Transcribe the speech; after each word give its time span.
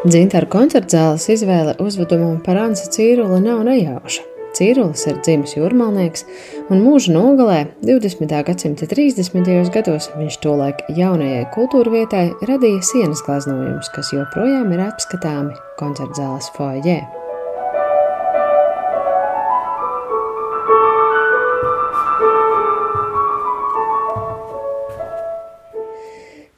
Dzintara 0.00 0.46
koncertzāles 0.48 1.26
izvēle 1.28 1.74
uzvedumam 1.84 2.38
par 2.40 2.56
Ansi 2.56 2.86
Cīruli 2.88 3.42
nav 3.44 3.60
nejauša. 3.66 4.24
Cīrulis 4.56 5.04
ir 5.10 5.18
dzimis 5.20 5.52
jūrmalnieks, 5.58 6.24
un 6.72 6.80
mūža 6.80 7.12
nogalē 7.12 7.58
20. 7.84 8.32
gadsimta 8.48 8.88
30. 8.88 9.68
gados 9.76 10.08
viņš 10.16 10.40
tolaik 10.40 10.82
jaunajai 10.96 11.44
kultūra 11.52 11.92
vietai 11.98 12.26
radīja 12.48 12.80
sienas 12.94 13.20
gleznojumus, 13.28 13.92
kas 13.92 14.16
joprojām 14.16 14.72
ir 14.72 14.86
apskatāmi 14.88 15.52
koncertzāles 15.76 16.48
foajē. 16.56 17.02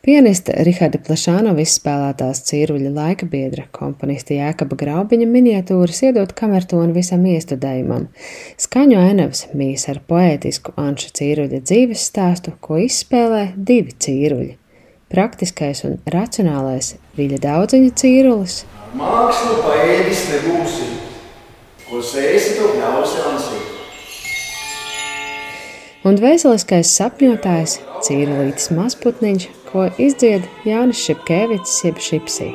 Pianista 0.02 0.50
Riharda 0.66 0.98
Plašānova 0.98 1.62
izspēlētās 1.62 2.40
cīruļa 2.48 2.88
laika 2.90 3.26
biedra, 3.30 3.68
komponista 3.70 4.34
Jēkaba 4.34 4.74
Graubiņa 4.80 5.28
miniatūras 5.30 6.00
iedot 6.08 6.32
kamertonu 6.34 6.90
visam 6.96 7.22
iestudējumam. 7.30 8.08
Skaņu 8.58 8.98
ainavas 8.98 9.44
mīs 9.54 9.86
ar 9.92 10.00
poētisku 10.10 10.74
Anša 10.82 11.12
cīruļa 11.20 11.62
dzīves 11.62 12.08
stāstu, 12.10 12.56
ko 12.58 12.80
izspēlē 12.82 13.52
divi 13.54 13.94
cīruļi- 13.94 14.56
praktiskais 15.14 15.84
un 15.86 16.00
racionālais 16.16 16.96
Viļa 17.14 17.38
daudziņa 17.46 17.94
cīrulis. 18.02 18.58
Mākslu 18.98 19.62
paēdis 19.68 20.26
nebūsi, 20.34 20.90
ko 21.86 22.02
sēsi 22.02 22.58
to 22.58 22.74
ļausi 22.74 23.18
ansīt. 23.30 23.72
Un 26.02 26.18
dvēseliskais 26.18 26.90
sapņotājs 26.90 27.78
Cīrulītis 28.02 28.72
Masputniņš 28.74 29.61
ko 29.72 29.88
izdzied 30.00 30.44
Jānis 30.68 31.00
Šepkēvics 31.06 31.80
jeb 31.86 32.00
Šipsī. 32.02 32.50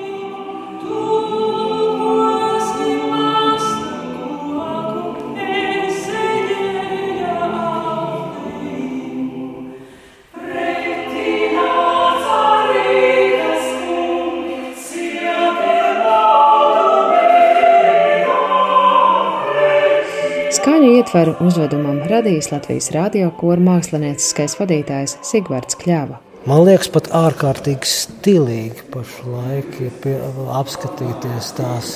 Skaņu 20.57 20.93
ietvaru 20.99 21.33
uzvedumam 21.43 21.99
radījis 22.09 22.51
Latvijas 22.53 22.91
radio 22.95 23.31
kora 23.39 23.61
mākslinieckais 23.63 24.57
vadītājs 24.59 25.17
Sigvards 25.25 25.79
Kļava. 25.81 26.26
Man 26.47 26.61
liekas, 26.63 26.87
pat 26.93 27.09
ārkārtīgi 27.11 27.89
stilīgi 27.91 28.85
pašlaik 28.93 29.79
ja 29.83 29.89
pie, 29.99 30.13
apskatīties 30.55 31.49
tās 31.57 31.89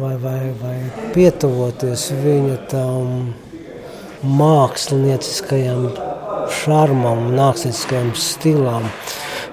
vai, 0.00 0.16
vai, 0.18 0.40
vai 0.58 0.78
pietuvoties 1.14 2.08
viņa 2.24 2.56
tam 2.72 3.28
mākslinieckajam 4.26 5.84
šarmam, 6.58 7.28
mākslinieckajam 7.36 8.10
stilam. 8.18 8.88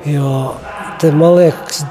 Jo 0.09 0.31
te 1.01 1.11
man 1.13 1.37
liekas, 1.37 1.83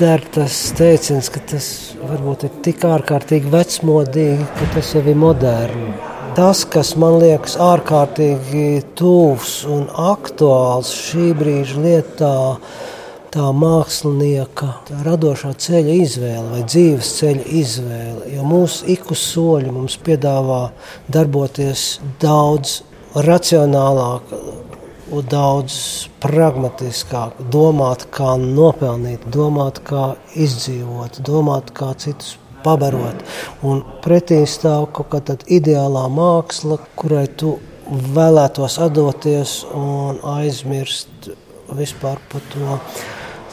der 0.00 0.26
tas 0.34 0.56
teiciens, 0.74 1.30
ka 1.30 1.44
tas 1.54 1.68
varbūt 2.00 2.48
ir 2.48 2.58
tik 2.66 2.82
ārkārtīgi 2.88 3.54
vecmodīgi, 3.54 4.50
ka 4.58 4.72
tas 4.74 4.90
jau 4.96 5.04
ir 5.06 5.22
moderns. 5.22 6.13
Tas, 6.34 6.64
kas 6.66 6.88
man 6.98 7.20
liekas 7.22 7.52
ārkārtīgi 7.62 8.80
tuvs 8.98 9.52
un 9.70 9.84
aktuāls 10.02 10.90
šī 10.90 11.28
brīža 11.38 11.78
lietā, 11.84 12.30
tā 13.30 13.52
mākslinieka 13.54 14.72
tā 14.88 14.98
radošā 15.06 15.52
ceļa 15.62 15.94
izvēle 16.02 16.44
vai 16.56 16.64
dzīves 16.66 17.12
ceļa 17.20 17.46
izvēle. 17.60 18.32
Jo 18.34 18.48
mūsu 18.50 18.90
iku 18.96 19.14
soļi 19.14 19.70
mums 19.76 19.94
piedāvā 20.02 20.60
darboties 21.06 21.86
daudz 22.24 22.80
racionālāk, 23.14 24.34
daudz 25.30 25.76
pragmatiskāk, 26.18 27.44
domāt, 27.54 28.08
kā 28.10 28.34
nopelnīt, 28.42 29.30
domāt, 29.30 29.84
kā 29.86 30.16
izdzīvot, 30.34 31.22
domāt, 31.22 31.70
kā 31.78 31.94
citus 31.94 32.40
pabarot. 32.64 33.22
Un 33.66 33.84
pretī 34.04 34.40
stāv 34.48 34.88
kaut 34.96 35.12
kāda 35.14 35.38
ideālā 35.46 36.06
māksla, 36.12 36.80
kurai 36.98 37.26
tu 37.28 37.58
vēlētos 38.14 38.78
atdoties 38.82 39.60
un 39.76 40.20
aizmirst 40.38 41.30
vispār 41.74 42.20
par 42.32 42.44
to 42.52 42.80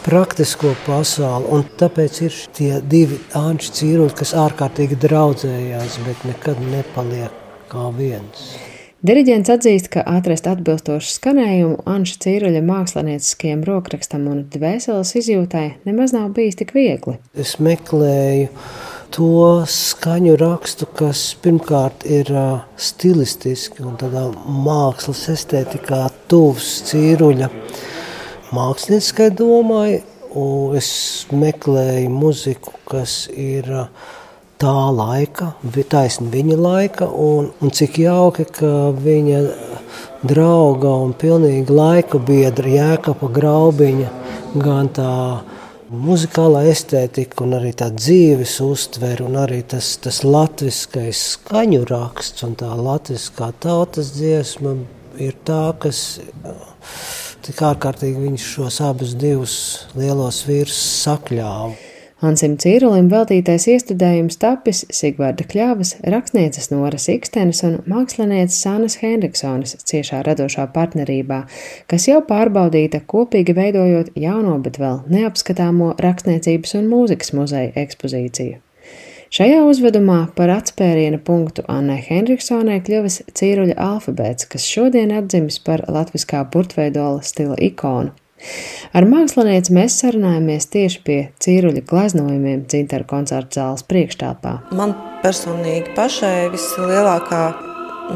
praktisko 0.05 0.73
pasauli. 0.85 1.51
Un 1.51 1.67
tāpēc 1.79 2.23
ir 2.25 2.41
tie 2.57 2.73
divi 2.81 3.19
āņķi 3.37 3.77
cīruļi, 3.77 4.17
kas 4.23 4.35
ārkārtīgi 4.47 4.99
draudzējās, 5.05 6.01
bet 6.07 6.27
nekad 6.31 6.61
nepaliek 6.71 7.39
kā 7.71 7.87
viens. 7.95 8.51
Diriģents 9.01 9.49
atzīst, 9.49 9.87
ka 9.95 10.03
atrast 10.05 10.45
atbilstošu 10.45 11.15
skanējumu 11.15 11.79
Anša 11.89 12.19
Cīruļa 12.21 12.59
mākslinieciskajam 12.67 13.63
rokrakstam 13.65 14.27
un 14.29 14.43
dvēseles 14.53 15.15
izjūtai 15.17 15.63
nemaz 15.89 16.13
nav 16.13 16.27
bijis 16.37 16.59
tik 16.59 16.75
viegli. 16.77 17.15
Es 17.33 17.55
meklēju 17.57 18.51
to 19.11 19.63
skaņu 19.67 20.37
rakstu, 20.39 20.87
kas 20.97 21.23
pirmkārt 21.43 22.05
ir 22.07 22.31
stilistiski 22.79 23.83
un 23.83 23.97
tādā 23.99 24.27
mākslas 24.65 25.25
estētikā 25.33 26.05
tuvs 26.31 26.69
cīruļa 26.89 27.51
mākslinieckai 28.55 29.29
domai. 29.35 30.01
Es 30.79 30.91
meklēju 31.35 32.07
muziku, 32.13 32.71
kas 32.87 33.25
ir 33.35 33.67
tā 34.61 34.77
laika, 34.95 35.49
taisni 35.91 36.29
viņa 36.31 36.57
laika, 36.61 37.09
un, 37.11 37.49
un 37.59 37.73
cik 37.75 37.99
jauki, 38.05 38.45
ka 38.47 38.91
viņa 38.95 39.41
drauga 40.23 40.93
un 41.03 41.11
pilnīgi 41.17 41.73
laika 41.73 42.21
biedra 42.21 42.77
Jēkapa 42.77 43.27
Graubiņa 43.35 44.11
gan 44.61 44.91
tā 44.95 45.11
muzikālā 45.91 46.63
estētika, 46.71 47.43
un 47.45 47.57
arī 47.59 47.73
tā 47.77 47.89
dzīves 47.93 48.55
uztvere, 48.63 49.25
un 49.27 49.37
arī 49.41 49.61
tas, 49.67 49.93
tas 50.01 50.21
latviskais 50.23 51.21
skaņu 51.35 51.83
raksts 51.89 52.47
un 52.47 52.55
tā 52.59 52.71
latviskā 52.77 53.51
tautas 53.63 54.13
dziesma 54.15 54.77
ir 55.21 55.35
tā, 55.47 55.63
kas 55.83 56.21
tik 57.45 57.63
ārkārtīgi 57.67 58.27
viņš 58.27 58.49
šos 58.55 58.81
abus 58.87 59.15
divus 59.19 59.55
lielos 59.97 60.43
vīrus 60.47 60.79
sakļāva. 61.03 61.90
Hansim 62.21 62.53
Cīrulim 62.61 63.07
veltītais 63.09 63.63
iestudējums 63.71 64.35
tapis 64.37 64.83
Sigvarda 64.93 65.41
Kļavas, 65.49 65.95
rakstnieces 66.13 66.69
Noras 66.69 67.07
Ikstenes 67.09 67.63
un 67.65 67.79
mākslinieces 67.89 68.59
Sānas 68.61 68.99
Hendriksonas 69.01 69.73
ciešā 69.89 70.19
radošā 70.27 70.67
partnerībā, 70.75 71.39
kas 71.89 72.05
jau 72.11 72.19
pārbaudīta 72.29 73.01
kopīgi 73.09 73.57
veidojot 73.57 74.13
jauno, 74.13 74.59
bet 74.61 74.77
vēl 74.77 75.01
neapskatāmo 75.09 75.95
rakstniecības 76.05 76.77
un 76.77 76.93
mūzikas 76.93 77.33
muzeja 77.33 77.73
ekspozīciju. 77.87 78.61
Šajā 79.33 79.65
uzvedumā 79.65 80.21
par 80.37 80.53
atspēriena 80.53 81.17
punktu 81.25 81.65
Annai 81.71 82.03
Hendriksonai 82.05 82.83
kļuvis 82.85 83.23
cīruļa 83.33 83.81
alfabēts, 83.81 84.45
kas 84.51 84.69
šodien 84.69 85.09
atdzimis 85.17 85.57
par 85.65 85.87
latviskā 85.89 86.45
burtveidola 86.53 87.25
stila 87.25 87.57
ikonu. 87.57 88.13
Ar 88.91 89.07
mākslinieci 89.07 89.73
mēs 89.75 89.99
sarunājamies 90.01 90.67
tieši 90.73 91.01
pie 91.05 91.19
cīruļa 91.43 91.83
gleznojumiem 91.87 92.65
Dzintara 92.67 93.07
koncerta 93.07 93.61
zāles 93.61 93.85
priekštāpā. 93.87 94.57
Man 94.75 94.95
personīgi 95.23 95.93
pašai 95.95 96.49
vislielākā 96.53 97.43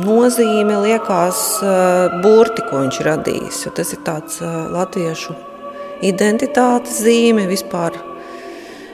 nozīme 0.03 0.81
liekas 0.83 1.41
uh, 1.63 2.17
burti, 2.23 2.65
ko 2.67 2.83
viņš 2.83 2.99
radījis. 3.07 3.61
Tas 3.77 3.93
ir 3.95 4.01
tāds 4.07 4.41
uh, 4.43 4.65
latviešu 4.73 5.37
identitātes 6.05 6.99
zīme 7.05 7.47
vispār. 7.49 7.95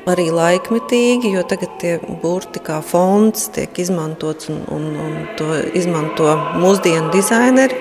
Arī 0.09 0.31
laikmetīgi, 0.33 1.29
jo 1.35 1.43
tagad 1.45 1.75
tie 1.81 1.97
burti 2.23 2.61
kā 2.65 2.79
fonds 2.81 3.51
tiek 3.53 3.77
izmantots 3.83 4.49
un, 4.49 4.63
un, 4.73 4.87
un 4.97 5.19
to 5.37 5.49
izmanto 5.77 6.33
mūsdienu 6.57 7.11
dizaineri. 7.13 7.77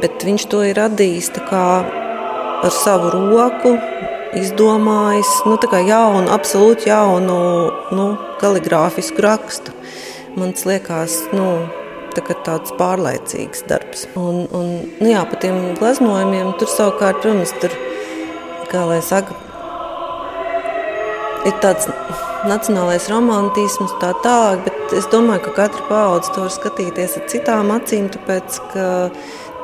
Bet 0.00 0.20
viņš 0.24 0.46
to 0.52 0.60
ir 0.68 0.76
radījis 0.76 1.32
kā 1.48 1.64
ar 2.60 2.72
savu 2.74 3.10
roku 3.14 3.74
izdomājis 4.36 5.30
nu, 5.48 5.56
jaunu, 5.86 6.28
absolūti 6.30 6.90
jaunu 6.90 7.40
nu, 7.96 8.06
kaligrāfisku 8.40 9.22
rakstu. 9.24 9.74
Man 10.38 10.54
liekas, 10.54 11.16
nu, 11.34 11.46
tā 12.14 12.22
tāds 12.46 12.74
pārlaicīgs 12.78 13.64
darbs. 13.70 14.06
Un, 14.14 14.46
un, 14.54 14.72
nu, 15.00 15.08
jā, 15.10 15.24
pa 15.26 15.38
tiem 15.42 15.74
gleznojumiem 15.78 16.54
tur 16.60 16.70
savukārt, 16.70 17.22
protams, 17.22 17.54
tur, 17.62 17.74
kā 18.70 18.84
lai 18.86 19.00
saka, 19.02 19.34
ir 21.48 21.56
tāds 21.64 21.88
nacionālais 22.48 23.08
romantisms, 23.10 23.92
tā 24.00 24.12
tālāk, 24.24 24.64
bet 24.68 24.96
es 25.00 25.08
domāju, 25.12 25.48
ka 25.48 25.56
katra 25.62 25.86
paudze 25.88 26.34
to 26.34 26.46
var 26.46 26.54
skatīties 26.54 27.18
ar 27.18 27.26
citām 27.32 27.72
acīm, 27.74 28.08
tāpēc, 28.14 28.60
ka 28.72 28.86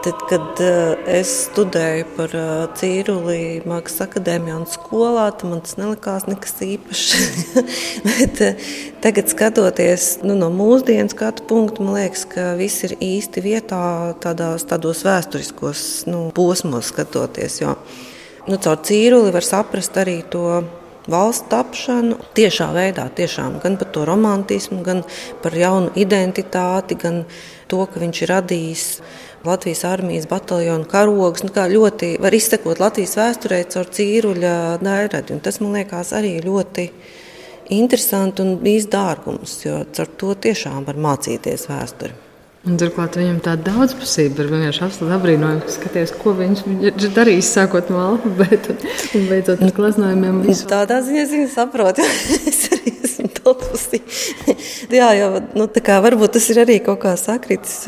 Tad, 0.06 0.20
kad 0.30 0.60
uh, 0.62 0.92
es 1.10 1.30
studēju 1.48 2.04
par 2.14 2.34
uh, 2.38 2.50
Cīruli 2.78 3.64
Mākslas 3.66 4.04
akadēmijā 4.04 4.54
un 4.60 4.68
skolā, 4.70 5.24
tad 5.34 5.50
man 5.50 5.64
tas 5.66 5.74
nelikās 5.80 6.28
nekas 6.30 6.54
īpašs. 6.62 7.56
Bet 8.06 8.42
uh, 8.46 8.68
tagad, 9.02 9.26
skatoties 9.34 10.06
nu, 10.22 10.36
no 10.38 10.52
mūsdienu 10.54 11.10
skatu 11.10 11.48
punktu, 11.50 11.82
man 11.82 11.98
liekas, 11.98 12.22
ka 12.30 12.52
viss 12.54 12.86
ir 12.86 12.94
īsti 13.02 13.42
vietā 13.48 13.82
tādās, 14.22 14.68
tādos 14.70 15.02
vēsturiskos 15.08 15.82
nu, 16.06 16.28
posmos 16.38 16.92
skatoties. 16.94 17.58
Jo, 17.64 17.74
nu, 18.46 18.62
caur 18.62 18.78
Cīruli 18.86 19.34
var 19.34 19.50
saprast 19.50 19.98
arī 19.98 20.20
to 20.30 20.62
valsts 21.10 21.50
tapšanu 21.50 22.22
tiešā 22.38 22.70
veidā, 22.78 23.10
tiešām 23.10 23.58
gan 23.62 23.74
par 23.82 23.90
to 23.90 24.06
romantismu, 24.06 24.84
gan 24.86 25.02
par 25.42 25.54
jaunu 25.58 25.90
identitāti, 25.98 26.94
gan 26.94 27.24
to, 27.66 27.82
ka 27.90 28.06
viņš 28.06 28.22
ir 28.22 28.36
radījis 28.36 28.90
Latvijas 29.46 29.84
armijas 29.88 30.28
bataljonu 30.30 30.88
karogus. 30.90 31.46
Nu, 31.46 31.52
ļoti 31.54 32.16
var 32.22 32.34
izsekot 32.36 32.82
Latvijas 32.82 33.16
vēsturē 33.18 33.62
caur 33.72 33.88
cīruļa 33.98 34.56
dairadi. 34.82 35.40
Tas 35.42 35.60
man 35.62 35.78
liekas 35.78 36.12
arī 36.16 36.36
ļoti 36.44 36.90
interesanti 37.76 38.44
un 38.44 38.56
bijis 38.62 38.86
dārgums, 38.92 39.58
jo 39.64 39.80
ar 39.82 40.14
to 40.20 40.36
tiešām 40.46 40.86
var 40.86 41.00
mācīties 41.08 41.66
vēsturi. 41.70 42.22
Un, 42.66 42.74
turklāt 42.80 43.14
viņam 43.14 43.36
tāda 43.44 43.68
daudzpusība 43.68 44.42
ir 44.42 44.48
vienkārši 44.50 44.80
absolūti 44.82 45.14
apbrīnojama. 45.14 45.68
Skaties, 45.70 46.12
ko 46.18 46.32
viņš 46.34 46.62
ir 46.88 46.96
darījis 47.14 47.50
sākot 47.54 47.92
no 47.94 48.00
alfabēta 48.02 48.74
un 49.18 49.28
beidzot 49.30 49.62
ar 49.62 49.74
klasinājumiem. 49.76 50.40
Visu. 50.48 50.66
Tādā 50.72 50.98
ziņā 51.06 51.22
es 51.22 51.34
viņu 51.36 51.52
saprotu. 51.52 52.06
es 52.50 52.64
arī 52.74 52.96
esmu 52.96 53.30
daudzpusīga. 53.38 54.56
Jā, 54.98 55.12
jau 55.20 55.30
nu, 55.54 55.68
tā 55.70 55.84
kā 55.86 56.00
varbūt 56.02 56.34
tas 56.40 56.50
ir 56.50 56.64
arī 56.64 56.80
kaut 56.82 57.04
kā 57.04 57.14
sakritis 57.20 57.84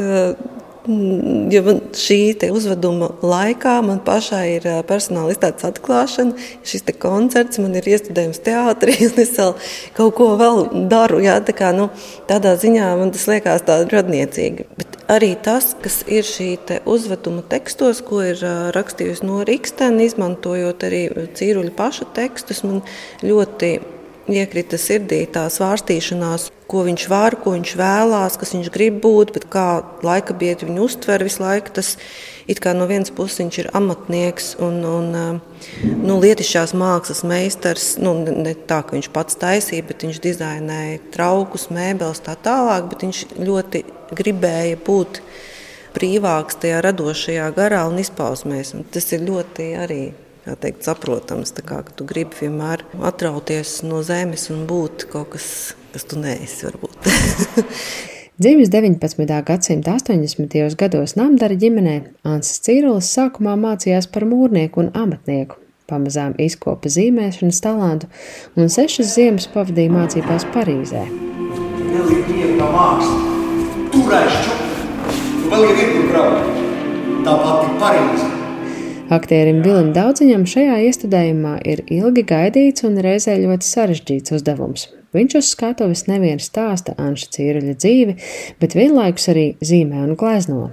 Mm, 0.88 1.50
jo 1.52 1.74
šī 1.92 2.48
uzveduma 2.48 3.10
laikā 3.20 3.74
man 3.84 3.98
pašai 4.00 4.44
ir 4.54 4.68
personāla 4.88 5.34
izstādes 5.34 5.66
atklāšana, 5.68 6.46
šis 6.64 6.86
koncerts, 6.96 7.60
man 7.60 7.76
ir 7.76 7.90
iestudējums 7.92 8.40
teātrī, 8.46 8.94
un 9.10 9.20
es 9.20 9.34
vēl 9.36 9.52
kaut 9.98 10.14
ko 10.16 10.30
vēl 10.40 10.62
daru. 10.88 11.20
Jā, 11.20 11.34
tā 11.44 11.52
kā, 11.58 11.74
nu, 11.76 11.90
tādā 12.30 12.54
ziņā 12.56 12.88
man 12.96 13.12
tas 13.12 13.26
liekas 13.28 13.68
radniecīgi. 13.68 14.64
Bet 14.80 14.96
arī 15.12 15.34
tas, 15.44 15.74
kas 15.84 16.00
ir 16.08 16.24
šī 16.24 16.48
te 16.70 16.80
uzveduma 16.88 17.44
tekstos, 17.52 18.00
ko 18.08 18.22
ir 18.30 18.40
rakstījusi 18.72 19.28
no 19.28 19.42
Rīgstena, 19.44 20.08
izmantojot 20.08 20.88
arī 20.88 21.04
cīruļu 21.36 21.76
paša 21.76 22.08
tekstus, 22.16 22.64
man 22.64 22.80
ļoti 23.20 23.76
iekrita 24.32 24.78
sirdī 24.80 25.22
tā 25.32 25.46
svārstīšanās, 25.52 26.48
ko 26.68 26.82
viņš 26.84 27.04
var, 27.08 27.36
ko 27.40 27.54
viņš 27.54 27.72
vēlās, 27.78 28.36
kas 28.40 28.52
viņš 28.54 28.70
grib 28.74 28.98
būt, 29.04 29.32
bet 29.36 29.46
kā 29.52 29.80
laika 30.04 30.36
biedri 30.36 30.68
viņu 30.68 30.84
uztver 30.84 31.24
visu 31.24 31.42
laiku. 31.42 31.72
Tas 31.78 31.94
it 32.48 32.60
kā 32.64 32.74
no 32.76 32.86
vienas 32.90 33.12
puses 33.14 33.40
viņš 33.40 33.58
ir 33.62 33.70
amatnieks 33.78 34.50
un, 34.64 34.78
un 34.84 35.08
nu, 36.04 36.18
lietišķās 36.20 36.76
mākslas 36.76 37.24
meistars. 37.28 37.88
Nu, 38.02 38.14
ne 38.20 38.54
tā, 38.68 38.82
ka 38.84 38.96
viņš 38.96 39.10
pats 39.16 39.40
taisīja, 39.40 39.86
bet 39.88 40.04
viņš 40.04 40.22
dizainēja 40.28 41.02
traukus, 41.16 41.70
mēbeles 41.72 42.24
tā 42.26 42.36
tālāk, 42.44 42.92
bet 42.92 43.08
viņš 43.08 43.24
ļoti 43.40 43.84
gribēja 44.18 44.80
būt 44.84 45.22
brīvāks 45.96 46.60
tajā 46.62 46.84
radošajā 46.84 47.50
garā 47.56 47.86
un 47.88 48.00
izpausmēs. 48.04 48.76
Un 48.76 48.88
tas 48.92 49.08
ir 49.16 49.24
ļoti 49.24 49.72
arī 49.80 50.02
teikt, 50.56 50.84
saprotams. 50.86 51.52
Kā, 51.66 51.82
tu 51.96 52.06
gribi 52.08 52.44
vienmēr 52.44 52.84
atrauties 53.04 53.80
no 53.84 54.02
zemes 54.06 54.48
un 54.54 54.64
būt 54.68 55.08
kaut 55.12 55.34
kas, 55.34 55.48
kas 55.92 56.06
tu 56.08 56.20
neesi. 56.20 56.70
Dzimis 58.38 58.70
19. 58.70 59.42
gadsimta 59.42 59.96
80. 59.98 60.76
gados 60.78 61.16
Namdara 61.18 61.56
ģimenē, 61.58 61.96
Ansis 62.22 62.60
Cīrulis 62.62 63.08
sākumā 63.10 63.56
mācījās 63.58 64.06
par 64.14 64.28
mūrnieku 64.30 64.84
un 64.84 64.92
amatnieku. 64.94 65.58
Pamazām 65.90 66.36
izkopa 66.38 66.92
zīmēšanas 66.92 67.58
talantu 67.64 68.06
un 68.54 68.70
sešas 68.70 69.10
ziemas 69.16 69.48
pavadīja 69.50 69.90
mācībās 69.90 70.46
Parīzē. 70.54 71.02
Turēšķi, 73.98 74.56
vēl 75.50 75.70
ir 75.72 76.02
braukt. 76.12 76.66
Tā 77.26 77.38
pati 77.42 77.78
Parīze. 77.82 78.37
Aktierim 79.08 79.62
Vilim 79.64 79.94
Daudziņam 79.96 80.42
šajā 80.44 80.74
iestudējumā 80.84 81.54
ir 81.64 81.80
ilgi 81.88 82.26
gaidīts 82.28 82.84
un 82.84 82.98
reizē 83.00 83.38
ļoti 83.40 83.64
sarežģīts 83.64 84.34
uzdevums. 84.36 84.82
Viņš 85.16 85.36
uz 85.38 85.46
skatuves 85.54 86.02
nevien 86.10 86.36
stāsta 86.44 86.92
Anša 87.00 87.30
Cīruļa 87.32 87.76
dzīvi, 87.80 88.16
bet 88.60 88.74
vienlaikus 88.76 89.30
arī 89.32 89.46
zīmē 89.64 90.02
un 90.04 90.12
glezno. 90.20 90.66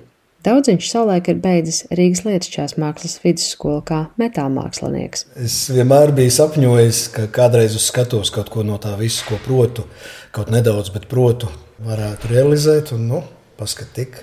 Daudziņš 0.44 0.90
savulaik 0.92 1.30
ir 1.32 1.40
beidzis 1.46 1.86
Rīgas 1.96 2.26
Lietišķās 2.26 2.76
mākslas 2.82 3.16
vidusskolu 3.24 3.80
kā 3.88 4.02
metālmākslinieks. 4.20 5.30
Es 5.40 5.56
vienmēr 5.72 6.12
biju 6.18 6.34
sapņojis, 6.36 7.00
ka 7.16 7.30
kādreiz 7.40 7.78
uz 7.80 7.88
skatuves 7.88 8.34
kaut 8.36 8.52
ko 8.52 8.66
no 8.68 8.76
tā 8.84 8.98
visa, 9.00 9.24
ko 9.30 9.40
protu, 9.48 9.88
kaut 10.36 10.52
nedaudz, 10.52 10.92
bet 10.94 11.08
protu, 11.08 11.48
varētu 11.88 12.34
realizēt. 12.36 12.92
Un, 13.00 13.08
nu, 13.14 13.24
paskat, 13.56 13.96
tik 13.96 14.20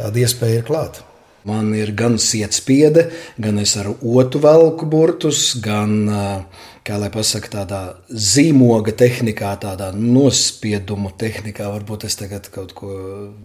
tāda 0.00 0.24
iespēja 0.24 0.64
ir 0.64 0.66
klāta. 0.66 1.05
Man 1.46 1.68
ir 1.78 1.92
gan 1.94 2.16
sietspiede, 2.18 3.04
gan 3.38 3.60
es 3.62 3.76
ar 3.78 3.92
otru 3.94 4.40
velku 4.42 4.88
burtus, 4.90 5.52
gan, 5.62 5.92
kā 6.82 6.98
lai 6.98 7.10
pasakā, 7.14 7.52
tādā 7.52 7.80
zīmoga 8.10 8.90
tehnikā, 8.98 9.52
tādā 9.62 9.92
nospiedumu 9.94 11.12
tehnikā. 11.14 11.68
Varbūt 11.70 12.08
es 12.10 12.18
tagad 12.18 12.50
kaut 12.50 12.74
ko 12.74 12.90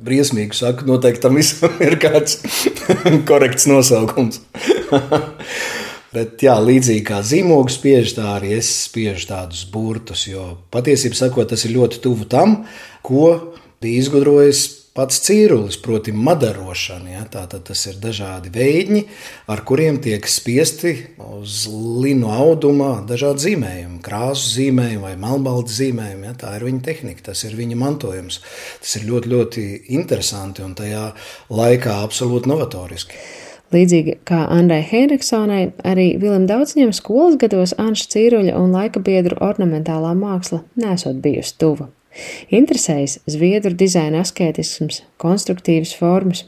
briesmīgu 0.02 0.58
saku, 0.58 0.90
noteikti 0.90 1.22
tam 1.28 1.38
visam 1.38 1.78
ir 1.86 2.00
kāds 2.02 2.42
korekts 3.30 3.70
nosaukums. 3.70 4.42
Bet, 6.12 6.42
jā, 6.44 6.58
līdzīgi 6.60 7.06
kā 7.08 7.22
zīmogs 7.24 7.78
spiež, 7.78 8.18
tā 8.18 8.34
arī 8.34 8.58
es 8.58 8.68
spiežu 8.90 9.30
tādus 9.30 9.62
burtus. 9.72 10.26
Jo 10.28 10.58
patiesībā 10.74 11.22
sakot, 11.22 11.54
tas 11.54 11.70
ir 11.70 11.78
ļoti 11.78 12.02
tuvu 12.04 12.26
tam, 12.34 12.64
ko 13.06 13.30
bija 13.82 14.02
izgudrojis 14.02 14.81
pats 14.98 15.22
cīrulis, 15.24 15.78
proti, 15.82 16.14
madarošana. 16.16 17.12
Ja? 17.14 17.24
Tātad 17.32 17.66
tas 17.70 17.84
ir 17.90 18.00
dažādi 18.04 18.52
veidi, 18.54 19.04
ar 19.52 19.64
kuriem 19.68 20.02
tiek 20.04 20.28
spiesti 20.30 20.94
uz 21.22 21.64
linu 21.72 22.32
audumā 22.34 22.94
dažādi 23.08 23.48
zīmējumi, 23.48 24.02
krāsu 24.06 24.56
zīmējumi 24.58 25.06
vai 25.06 25.14
melnbalta 25.20 25.76
zīmējumi. 25.78 26.28
Ja? 26.30 26.34
Tā 26.46 26.56
ir 26.58 26.68
viņa 26.68 26.84
tehnika, 26.88 27.30
tas 27.32 27.46
ir 27.48 27.56
viņa 27.60 27.80
mantojums. 27.80 28.42
Tas 28.84 28.98
ir 29.00 29.08
ļoti, 29.12 29.32
ļoti 29.36 29.68
interesanti 30.00 30.66
un 30.66 30.76
tajā 30.78 31.12
laikā 31.52 32.02
absolūti 32.02 32.52
novatoriski. 32.52 33.24
Līdzīgi 33.72 34.18
kā 34.28 34.42
Andrai 34.52 34.82
Henriksonai, 34.84 35.62
arī 35.88 36.10
Vilim 36.20 36.44
Daudzņiem 36.50 36.92
skolas 36.92 37.38
gados 37.40 37.72
Anša 37.80 38.10
Cīruļa 38.12 38.58
un 38.60 38.76
laika 38.76 39.00
biedru 39.00 39.40
ornamentālā 39.40 40.12
māksla 40.20 40.66
nesot 40.76 41.24
bijusi 41.24 41.56
tuva. 41.62 41.88
Interesējas 42.52 43.20
zviedru 43.30 43.74
dizaina 43.78 44.24
asketisms, 44.26 45.04
konstruktīvas 45.22 45.94
formas. 46.00 46.46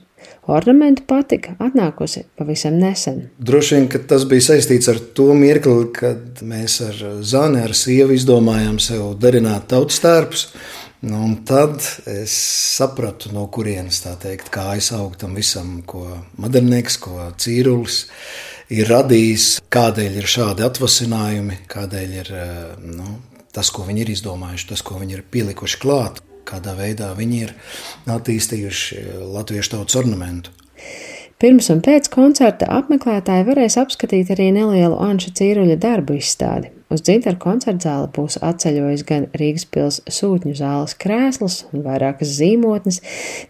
Ornamentu 0.48 1.06
patika 1.08 1.54
atnākusi 1.64 2.26
pavisam 2.40 2.76
nesen. 2.80 3.30
Droši 3.40 3.78
vien 3.78 4.08
tas 4.08 4.26
bija 4.28 4.44
saistīts 4.50 4.90
ar 4.92 5.00
to 5.16 5.30
mirkli, 5.36 5.90
kad 5.96 6.44
mēs 6.48 6.80
ar 6.84 7.02
Zāni, 7.24 7.62
ar 7.64 7.76
sievu 7.76 8.16
izdomājām 8.16 8.80
sev 8.84 9.14
darināt 9.20 9.70
tautas 9.72 10.02
tērpus. 10.04 10.48
Nu, 11.04 11.26
tad 11.44 11.84
es 12.08 12.32
sapratu, 12.78 13.34
no 13.36 13.50
kurienes 13.52 14.00
tā 14.06 14.14
teikt, 14.20 14.48
kā 14.52 14.70
aizaugt 14.78 15.20
tam 15.24 15.36
visam, 15.36 15.82
ko 15.88 16.06
modernieks, 16.40 16.96
ko 17.04 17.28
cīrulis 17.36 18.06
ir 18.72 18.88
radījis, 18.88 19.48
kādēļ 19.72 20.22
ir 20.22 20.30
šādi 20.32 20.64
atvasinājumi, 20.64 21.60
kādēļ 21.72 22.16
ir 22.22 22.32
nu, 22.96 23.18
tas, 23.54 23.72
ko 23.74 23.86
viņi 23.88 24.06
ir 24.06 24.14
izdomājuši, 24.16 24.70
tas, 24.74 24.84
ko 24.86 25.00
viņi 25.02 25.20
ir 25.20 25.26
pielikuši 25.34 25.80
klāt, 25.82 26.22
kādā 26.50 26.76
veidā 26.78 27.14
viņi 27.18 27.42
ir 27.46 27.56
attīstījuši 28.12 29.04
latviešu 29.34 29.76
tautas 29.78 30.00
ornamentu. 30.02 30.54
Pirms 31.44 31.68
un 31.74 31.82
pēc 31.84 32.08
koncerta 32.14 32.70
apmeklētāji 32.72 33.44
varēs 33.50 33.76
apskatīt 33.82 34.30
arī 34.32 34.46
nelielu 34.56 34.96
Anša 35.04 35.34
Cīruļa 35.40 35.76
darbu 35.82 36.16
izstādi. 36.16 36.70
Uz 36.94 37.02
dzintaru 37.04 37.40
koncerta 37.42 37.90
zāli 37.90 38.10
būs 38.16 38.38
atceļojis 38.48 39.04
gan 39.10 39.26
Rīgas 39.36 39.66
pils 39.68 39.98
sūtņu 40.08 40.54
zāles 40.56 40.94
krēsls 41.04 41.58
un 41.74 41.84
vairākas 41.84 42.32
zīmotnes, 42.38 43.02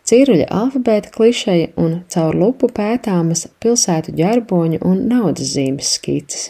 Cīruļa 0.10 0.48
alfabēta 0.62 1.12
klišeja 1.14 1.74
un 1.84 2.00
caur 2.16 2.40
lupu 2.40 2.72
pētāmas 2.74 3.46
pilsētu 3.62 4.16
ģerboņu 4.18 4.82
un 4.90 5.06
naudas 5.12 5.54
zīmes 5.54 5.94
skices. 6.00 6.50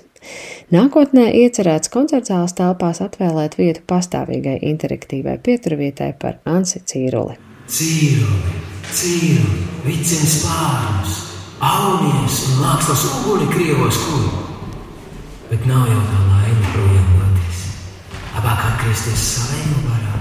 Nākotnē 0.73 1.27
iecerēts 1.43 1.91
koncertzāles 1.93 2.55
telpās 2.57 3.01
atvēlēt 3.03 3.57
vietu 3.59 3.83
pastāvīgai 3.89 4.57
interaktīvai 4.69 5.37
pieturvietai 5.43 6.13
par 6.19 6.39
Ansi 6.49 6.81
Cīruli. 6.81 7.37
Cīruli, 7.73 8.55
cīruli, 8.91 9.67
vicins 9.85 10.39
pārnus, 10.45 11.19
aunies 11.63 12.39
un 12.49 12.63
mākslas 12.63 13.05
uguni 13.11 13.49
krievos 13.53 13.99
kuģi. 14.07 14.41
Bet 15.51 15.69
nav 15.69 15.85
jau 15.91 16.01
tā 16.09 16.23
laime 16.31 16.71
projām 16.71 17.13
doties. 17.19 17.63
Labāk 18.33 18.65
atgriezties 18.71 19.29
savējā 19.35 19.85
varā. 19.85 20.12